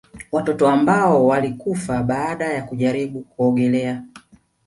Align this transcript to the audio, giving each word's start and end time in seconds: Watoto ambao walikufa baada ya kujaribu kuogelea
Watoto 0.31 0.67
ambao 0.67 1.27
walikufa 1.27 2.03
baada 2.03 2.53
ya 2.53 2.61
kujaribu 2.63 3.19
kuogelea 3.21 4.03